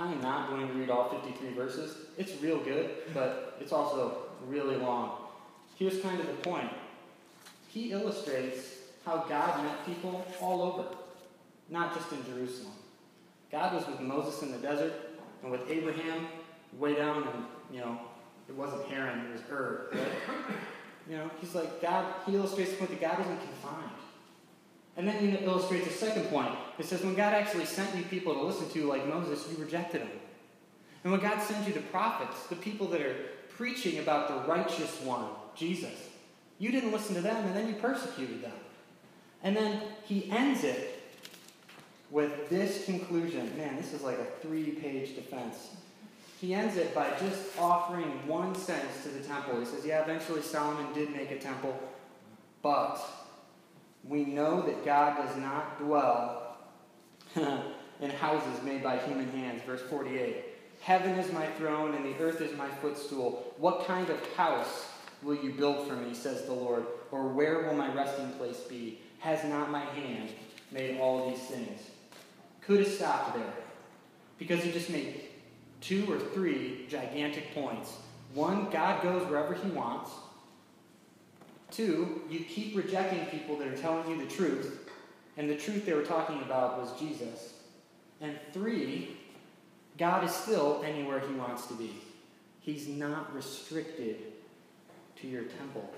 [0.00, 1.94] I am not going to read all 53 verses.
[2.16, 5.18] It's real good, but it's also really long.
[5.76, 6.70] Here's kind of the point.
[7.68, 10.84] He illustrates how God met people all over,
[11.68, 12.72] not just in Jerusalem.
[13.52, 14.94] God was with Moses in the desert
[15.42, 16.28] and with Abraham
[16.78, 18.00] way down in, you know,
[18.48, 19.94] it wasn't Haran, it was Ur?
[21.10, 23.90] You know, he's like, God, he illustrates the point that God isn't confined.
[25.00, 26.50] And then he illustrates a second point.
[26.78, 30.02] It says, when God actually sent you people to listen to, like Moses, you rejected
[30.02, 30.10] them.
[31.02, 33.16] And when God sends you the prophets, the people that are
[33.48, 35.24] preaching about the righteous one,
[35.56, 36.10] Jesus,
[36.58, 38.52] you didn't listen to them, and then you persecuted them.
[39.42, 41.02] And then he ends it
[42.10, 43.56] with this conclusion.
[43.56, 45.70] Man, this is like a three page defense.
[46.42, 49.60] He ends it by just offering one sentence to the temple.
[49.60, 51.74] He says, Yeah, eventually Solomon did make a temple,
[52.60, 53.00] but
[54.04, 56.56] we know that God does not dwell
[57.36, 59.62] in houses made by human hands.
[59.62, 60.44] Verse 48.
[60.80, 63.54] Heaven is my throne and the earth is my footstool.
[63.58, 64.86] What kind of house
[65.22, 66.86] will you build for me, says the Lord?
[67.10, 69.00] Or where will my resting place be?
[69.18, 70.30] Has not my hand
[70.72, 71.80] made all these things?
[72.62, 73.52] Could have stopped there
[74.38, 75.22] because he just made
[75.80, 77.92] two or three gigantic points.
[78.34, 80.10] One, God goes wherever he wants.
[81.70, 84.90] Two, you keep rejecting people that are telling you the truth,
[85.36, 87.54] and the truth they were talking about was Jesus.
[88.20, 89.16] And three,
[89.98, 91.94] God is still anywhere he wants to be.
[92.60, 94.16] He's not restricted
[95.20, 95.88] to your temple.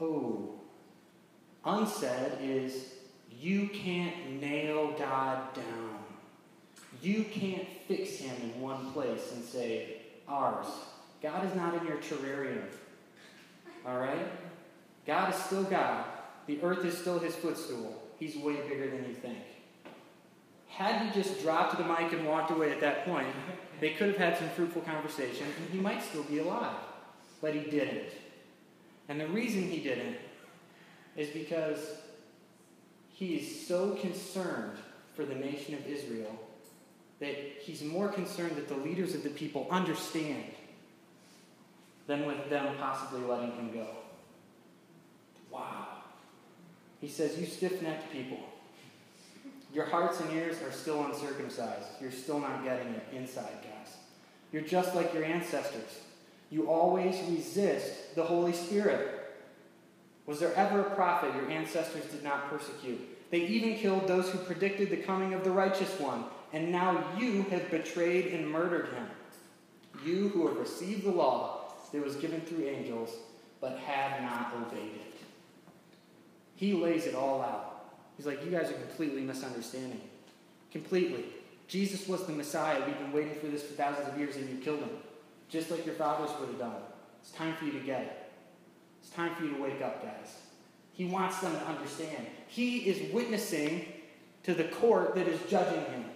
[0.00, 0.54] Oh,
[1.64, 2.94] unsaid is
[3.40, 5.98] you can't nail God down.
[7.00, 10.66] You can't fix him in one place and say, ours.
[11.22, 12.64] God is not in your terrarium.
[13.86, 14.26] All right?
[15.08, 16.04] God is still God.
[16.46, 18.02] The earth is still his footstool.
[18.18, 19.38] He's way bigger than you think.
[20.68, 23.26] Had he just dropped the mic and walked away at that point,
[23.80, 26.76] they could have had some fruitful conversation and he might still be alive.
[27.40, 28.10] But he didn't.
[29.08, 30.16] And the reason he didn't
[31.16, 31.78] is because
[33.08, 34.76] he is so concerned
[35.16, 36.38] for the nation of Israel
[37.18, 40.44] that he's more concerned that the leaders of the people understand
[42.06, 43.86] than with them possibly letting him go.
[45.58, 45.86] Wow.
[47.00, 48.38] He says, You stiff necked people,
[49.72, 51.86] your hearts and ears are still uncircumcised.
[52.00, 53.94] You're still not getting it inside, guys.
[54.52, 56.00] You're just like your ancestors.
[56.50, 59.36] You always resist the Holy Spirit.
[60.26, 63.00] Was there ever a prophet your ancestors did not persecute?
[63.30, 67.42] They even killed those who predicted the coming of the righteous one, and now you
[67.44, 69.06] have betrayed and murdered him.
[70.04, 73.10] You who have received the law that was given through angels,
[73.60, 75.17] but have not obeyed it.
[76.58, 77.84] He lays it all out.
[78.16, 80.00] He's like, You guys are completely misunderstanding.
[80.72, 81.24] Completely.
[81.68, 82.82] Jesus was the Messiah.
[82.84, 84.90] We've been waiting for this for thousands of years, and you killed him.
[85.48, 86.74] Just like your fathers would have done.
[87.22, 88.30] It's time for you to get it.
[89.00, 90.34] It's time for you to wake up, guys.
[90.94, 92.26] He wants them to understand.
[92.48, 93.84] He is witnessing
[94.42, 96.06] to the court that is judging him.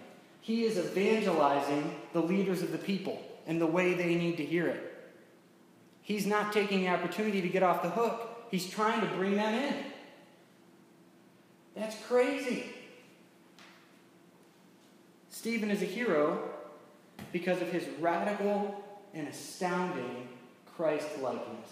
[0.41, 4.67] He is evangelizing the leaders of the people and the way they need to hear
[4.67, 4.93] it.
[6.01, 9.53] He's not taking the opportunity to get off the hook, he's trying to bring them
[9.53, 9.92] in.
[11.75, 12.65] That's crazy.
[15.29, 16.49] Stephen is a hero
[17.31, 18.83] because of his radical
[19.13, 20.27] and astounding
[20.75, 21.69] Christ likeness.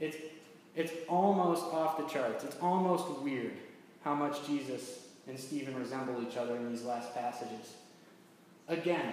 [0.00, 0.16] It's,
[0.74, 2.44] it's almost off the charts.
[2.44, 3.54] It's almost weird
[4.04, 7.74] how much Jesus and Stephen resemble each other in these last passages.
[8.68, 9.12] Again,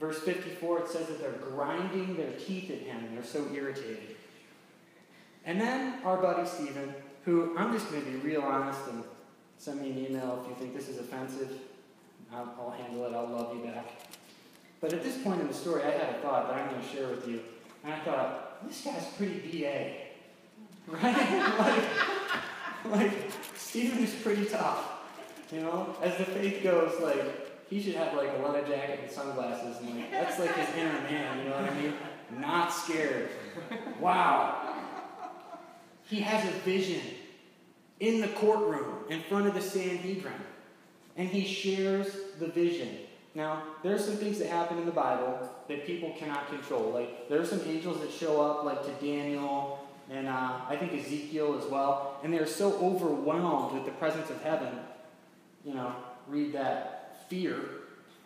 [0.00, 3.08] verse 54, it says that they're grinding their teeth at him.
[3.14, 4.16] They're so irritated.
[5.44, 9.04] And then our buddy Stephen, who I'm just going to be real honest and
[9.58, 11.58] send me an email if you think this is offensive.
[12.32, 13.14] I'll, I'll handle it.
[13.14, 13.86] I'll love you back.
[14.80, 16.88] But at this point in the story, I had a thought that I'm going to
[16.88, 17.40] share with you.
[17.84, 19.92] And I thought, this guy's pretty BA.
[20.86, 21.58] Right?
[21.58, 21.84] like,
[22.84, 25.00] like, Stephen is pretty tough.
[25.50, 25.96] You know?
[26.02, 29.78] As the faith goes, like, he should have like a leather jacket and sunglasses.
[29.78, 31.94] And like, that's like his inner man, you know what I mean?
[32.38, 33.30] Not scared.
[33.98, 34.73] Wow.
[36.06, 37.00] He has a vision
[38.00, 40.32] in the courtroom in front of the Sanhedrin.
[41.16, 42.98] And he shares the vision.
[43.34, 46.90] Now, there are some things that happen in the Bible that people cannot control.
[46.90, 50.92] Like, there are some angels that show up, like to Daniel and uh, I think
[50.92, 54.72] Ezekiel as well, and they're so overwhelmed with the presence of heaven.
[55.64, 55.94] You know,
[56.28, 57.58] read that fear.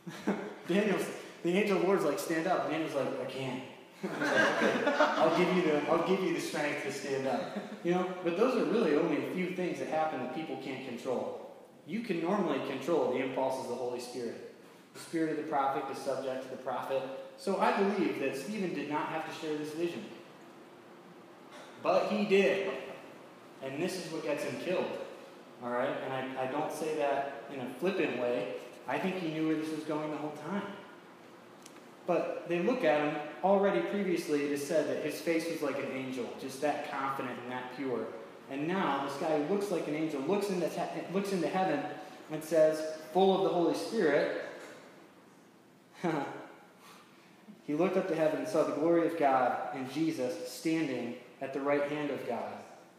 [0.68, 1.06] Daniel's,
[1.42, 2.68] the angel of the Lord's like, stand up.
[2.68, 3.62] Daniel's like, I can't.
[4.20, 7.58] I'll give you the I'll give you the strength to stand up.
[7.82, 10.86] You know, but those are really only a few things that happen that people can't
[10.86, 11.50] control.
[11.86, 14.54] You can normally control the impulses of the Holy Spirit.
[14.94, 17.02] The spirit of the prophet is subject to the prophet.
[17.38, 20.04] So I believe that Stephen did not have to share this vision.
[21.82, 22.70] But he did.
[23.62, 24.86] And this is what gets him killed.
[25.62, 25.94] All right?
[26.04, 28.54] And I, I don't say that in a flippant way.
[28.86, 30.62] I think he knew where this was going the whole time.
[32.08, 35.78] But they look at him, already previously it is said that his face was like
[35.78, 38.06] an angel, just that confident and that pure.
[38.50, 40.70] And now this guy who looks like an angel looks into,
[41.12, 41.80] looks into heaven
[42.32, 44.42] and says, full of the Holy Spirit,
[47.66, 51.52] he looked up to heaven and saw the glory of God and Jesus standing at
[51.52, 52.54] the right hand of God.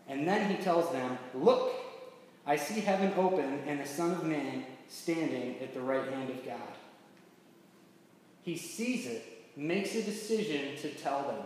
[0.08, 1.74] And then he tells them, Look,
[2.46, 6.46] I see heaven open and the Son of Man standing at the right hand of
[6.46, 6.79] God.
[8.50, 9.24] He sees it,
[9.56, 11.44] makes a decision to tell them,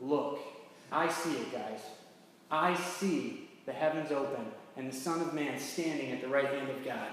[0.00, 0.38] Look,
[0.92, 1.80] I see it, guys.
[2.52, 4.46] I see the heavens open
[4.76, 7.08] and the Son of Man standing at the right hand of God.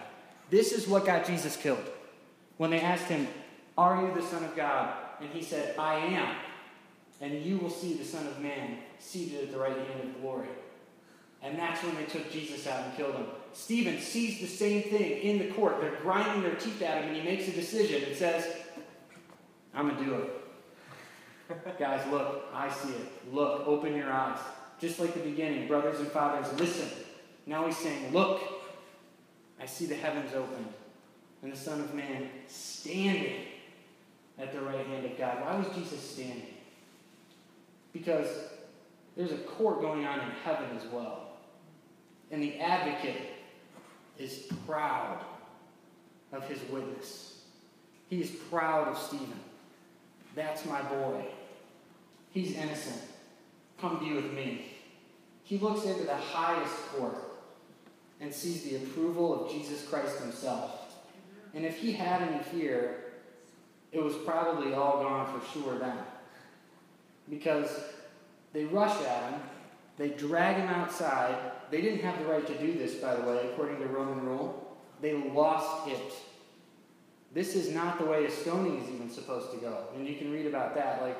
[0.51, 1.83] This is what got Jesus killed.
[2.57, 3.27] When they asked him,
[3.75, 4.93] Are you the Son of God?
[5.19, 6.35] And he said, I am.
[7.21, 10.49] And you will see the Son of Man seated at the right hand of glory.
[11.41, 13.25] And that's when they took Jesus out and killed him.
[13.53, 15.81] Stephen sees the same thing in the court.
[15.81, 18.60] They're grinding their teeth at him, and he makes a decision and says,
[19.73, 21.79] I'm going to do it.
[21.79, 23.33] Guys, look, I see it.
[23.33, 24.39] Look, open your eyes.
[24.79, 26.87] Just like the beginning, brothers and fathers, listen.
[27.45, 28.41] Now he's saying, Look,
[29.59, 30.67] I see the heavens opened,
[31.43, 33.45] and the Son of Man standing
[34.39, 35.41] at the right hand of God.
[35.41, 36.47] Why was Jesus standing?
[37.93, 38.27] Because
[39.15, 41.27] there's a court going on in heaven as well.
[42.31, 43.21] And the advocate
[44.17, 45.23] is proud
[46.31, 47.41] of his witness.
[48.09, 49.39] He is proud of Stephen.
[50.35, 51.25] That's my boy.
[52.31, 53.01] He's innocent.
[53.79, 54.71] Come be with me.
[55.43, 57.17] He looks into the highest court
[58.19, 60.95] and sees the approval of Jesus Christ himself.
[61.53, 62.97] And if he had any fear,
[63.91, 65.97] it was probably all gone for sure then.
[67.29, 67.69] Because
[68.53, 69.41] they rush at him,
[69.97, 71.35] they drag him outside.
[71.69, 74.77] They didn't have the right to do this, by the way, according to Roman rule.
[75.01, 76.13] They lost it.
[77.33, 79.85] This is not the way a stoning is even supposed to go.
[79.95, 81.01] And you can read about that.
[81.01, 81.17] Like,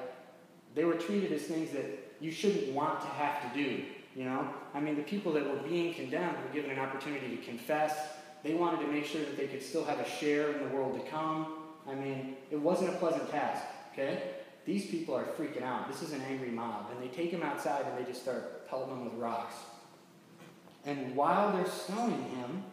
[0.76, 1.86] they were treated as things that
[2.19, 3.84] you shouldn't want to have to do.
[4.15, 4.50] You know?
[4.74, 7.95] I mean, the people that were being condemned were given an opportunity to confess.
[8.43, 11.00] They wanted to make sure that they could still have a share in the world
[11.02, 11.54] to come.
[11.88, 14.24] I mean, it wasn't a pleasant task, okay?
[14.65, 15.88] These people are freaking out.
[15.88, 16.91] This is an angry mob.
[16.91, 19.56] And they take him outside and they just start pelting him with rocks.
[20.86, 22.63] And while they're stoning him,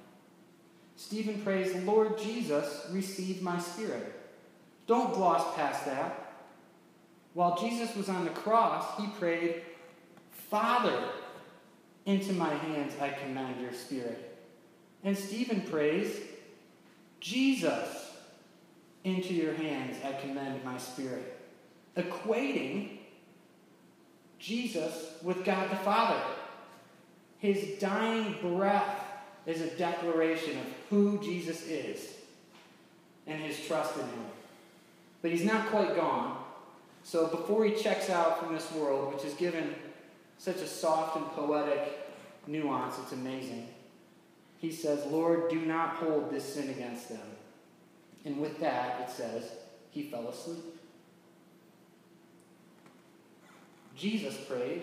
[0.99, 4.21] Stephen prays, Lord Jesus, receive my spirit.
[4.89, 6.35] Don't gloss past that.
[7.35, 9.63] While Jesus was on the cross, he prayed,
[10.51, 11.05] Father,
[12.05, 14.45] into my hands I commend your spirit.
[15.05, 16.19] And Stephen prays,
[17.21, 18.11] Jesus,
[19.05, 21.39] into your hands I commend my spirit
[21.97, 22.99] equating
[24.41, 26.21] Jesus with God the Father.
[27.39, 29.08] His dying breath
[29.49, 32.13] is a declaration of who Jesus is
[33.27, 34.27] and his trust in him.
[35.23, 36.37] But he's not quite gone.
[37.03, 39.75] So before he checks out from this world, which is given
[40.37, 42.11] such a soft and poetic
[42.47, 43.69] nuance, it's amazing.
[44.59, 47.21] He says, Lord, do not hold this sin against them.
[48.25, 49.51] And with that, it says,
[49.91, 50.65] he fell asleep.
[53.97, 54.83] Jesus prayed,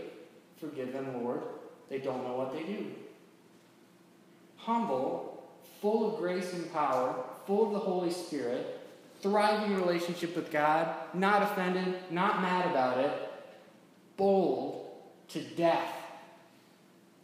[0.60, 1.42] Forgive them, Lord.
[1.90, 2.92] They don't know what they do.
[4.66, 5.44] Humble,
[5.80, 8.80] full of grace and power, full of the Holy Spirit,
[9.22, 13.12] thriving relationship with God, not offended, not mad about it,
[14.18, 14.92] bold
[15.28, 15.94] to death.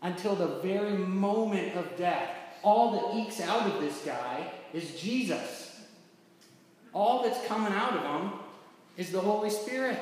[0.03, 2.29] Until the very moment of death.
[2.63, 5.81] All that ekes out of this guy is Jesus.
[6.93, 8.39] All that's coming out of him
[8.97, 9.97] is the Holy Spirit.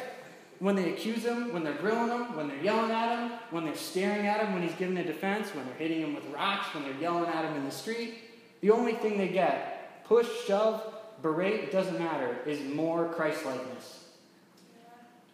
[0.60, 3.76] When they accuse him, when they're grilling him, when they're yelling at him, when they're
[3.76, 6.84] staring at him when he's giving a defense, when they're hitting him with rocks, when
[6.84, 8.16] they're yelling at him in the street,
[8.62, 10.84] the only thing they get, push, shove,
[11.22, 14.04] berate, it doesn't matter, is more Christ likeness.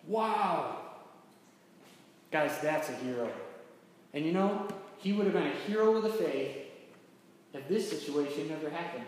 [0.08, 0.78] Wow.
[2.32, 3.32] Guys, that's a hero.
[4.14, 6.58] And you know, he would have been a hero of the faith
[7.54, 9.06] if this situation never happened.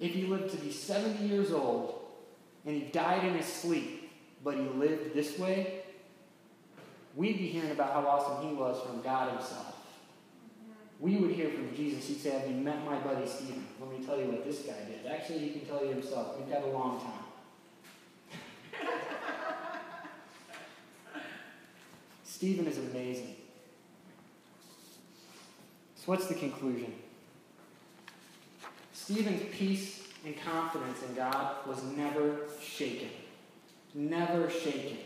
[0.00, 2.00] If he lived to be 70 years old
[2.64, 3.97] and he died in his sleep,
[4.44, 5.82] but he lived this way,
[7.14, 9.74] we'd be hearing about how awesome he was from God himself.
[11.00, 12.06] We would hear from Jesus.
[12.08, 13.66] He'd say, Have you met my buddy Stephen?
[13.80, 15.10] Let me tell you what this guy did.
[15.10, 16.36] Actually, he can tell you himself.
[16.38, 17.12] We've got a long time.
[22.24, 23.36] Stephen is amazing.
[25.96, 26.92] So, what's the conclusion?
[28.92, 33.08] Stephen's peace and confidence in God was never shaken.
[33.94, 34.98] Never shaken.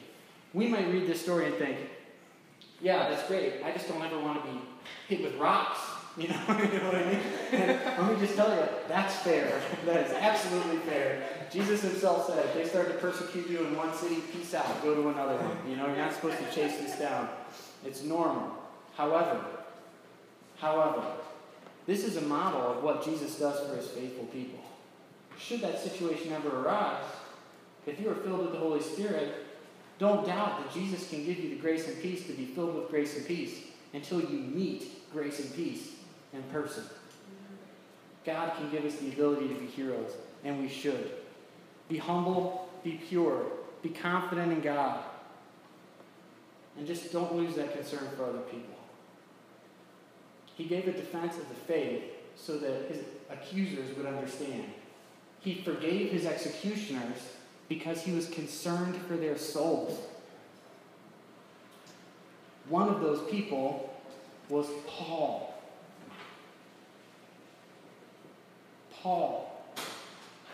[0.55, 1.79] We might read this story and think,
[2.81, 3.55] yeah, that's great.
[3.65, 4.59] I just don't ever want to be
[5.09, 5.79] hit with rocks.
[6.15, 7.21] You know, you know what I mean?
[7.53, 7.69] And
[7.99, 9.63] let me just tell you, that's fair.
[9.87, 11.23] That is absolutely fair.
[11.51, 14.95] Jesus himself said, if they start to persecute you in one city, peace out, go
[14.95, 15.71] to another one.
[15.71, 17.31] You know, you're not supposed to chase this down.
[17.83, 18.53] It's normal.
[18.95, 19.41] However,
[20.59, 21.03] however,
[21.87, 24.61] this is a model of what Jesus does for his faithful people.
[25.39, 27.05] Should that situation ever arise,
[27.87, 29.47] if you are filled with the Holy Spirit,
[29.99, 32.89] don't doubt that Jesus can give you the grace and peace to be filled with
[32.89, 33.61] grace and peace
[33.93, 35.93] until you meet grace and peace
[36.33, 36.85] in person.
[38.25, 40.13] God can give us the ability to be heroes,
[40.45, 41.13] and we should.
[41.89, 43.47] Be humble, be pure,
[43.83, 45.01] be confident in God,
[46.79, 48.75] and just don't lose that concern for other people.
[50.55, 52.03] He gave a defense of the faith
[52.37, 52.99] so that his
[53.31, 54.65] accusers would understand.
[55.41, 57.19] He forgave his executioners
[57.79, 59.99] because he was concerned for their souls.
[62.69, 63.95] One of those people
[64.51, 65.55] was Paul.
[68.93, 69.65] Paul.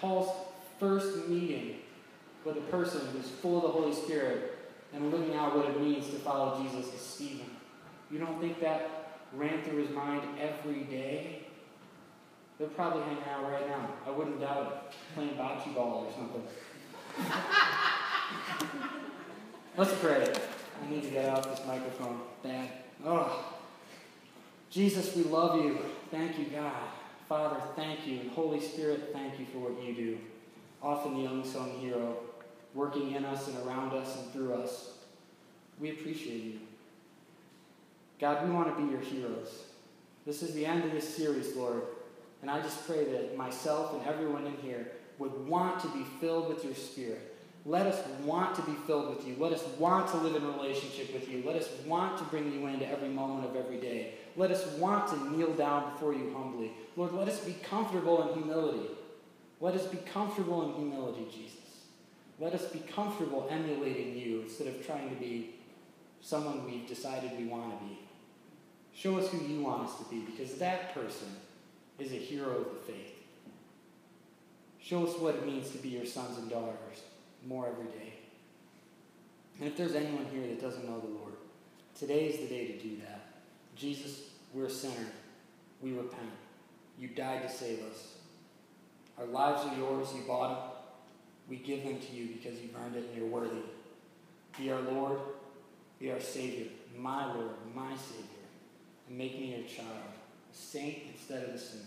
[0.00, 0.30] Paul's
[0.78, 1.80] first meeting
[2.44, 4.56] with a person who's full of the Holy Spirit
[4.94, 7.50] and living out what it means to follow Jesus is Stephen.
[8.12, 11.46] You don't think that ran through his mind every day?
[12.60, 13.88] They're probably hanging out right now.
[14.06, 14.94] I wouldn't doubt it.
[15.14, 16.42] Playing bocce ball or something.
[19.76, 20.32] Let's pray.
[20.82, 22.20] I need to get off this microphone.
[22.42, 22.68] Bad.
[23.04, 23.54] Oh.
[24.70, 25.78] Jesus, we love you.
[26.10, 26.72] Thank you, God.
[27.28, 28.30] Father, thank you.
[28.34, 30.18] Holy Spirit, thank you for what you do.
[30.82, 32.16] Often the unsung hero,
[32.74, 34.92] working in us and around us and through us.
[35.78, 36.60] We appreciate you.
[38.20, 39.64] God, we want to be your heroes.
[40.26, 41.82] This is the end of this series, Lord.
[42.42, 46.48] And I just pray that myself and everyone in here would want to be filled
[46.48, 47.36] with your Spirit.
[47.66, 49.36] Let us want to be filled with you.
[49.38, 51.42] Let us want to live in relationship with you.
[51.44, 54.14] Let us want to bring you into every moment of every day.
[54.36, 56.72] Let us want to kneel down before you humbly.
[56.96, 58.88] Lord, let us be comfortable in humility.
[59.60, 61.58] Let us be comfortable in humility, Jesus.
[62.38, 65.56] Let us be comfortable emulating you instead of trying to be
[66.20, 67.98] someone we've decided we want to be.
[68.94, 71.28] Show us who you want us to be because that person
[71.98, 73.17] is a hero of the faith.
[74.88, 77.02] Show us what it means to be your sons and daughters
[77.46, 78.14] more every day.
[79.58, 81.34] And if there's anyone here that doesn't know the Lord,
[81.94, 83.20] today is the day to do that.
[83.76, 85.12] Jesus, we're a sinner.
[85.82, 86.30] We repent.
[86.98, 88.14] You died to save us.
[89.18, 90.08] Our lives are yours.
[90.14, 90.70] You bought them.
[91.50, 93.60] We give them to you because you've earned it and you're worthy.
[94.56, 95.18] Be our Lord.
[96.00, 96.68] Be our Savior.
[96.96, 98.46] My Lord, my Savior.
[99.06, 100.14] And make me your child.
[100.50, 101.82] A saint instead of a sinner.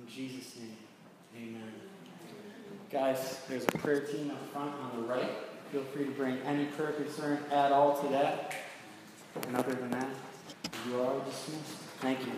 [0.00, 0.76] In Jesus' name,
[1.36, 1.72] amen.
[2.90, 5.30] Guys, there's a prayer team up front on the right.
[5.70, 8.54] Feel free to bring any prayer concern at all to that.
[9.46, 10.08] And other than that,
[10.86, 11.72] you are dismissed.
[12.00, 12.32] Thank you.